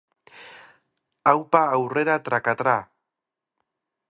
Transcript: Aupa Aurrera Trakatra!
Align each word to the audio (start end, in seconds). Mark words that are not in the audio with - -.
Aupa 1.31 1.61
Aurrera 1.75 2.15
Trakatra! 2.29 2.77